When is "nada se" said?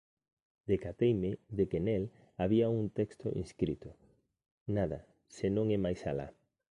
4.77-5.47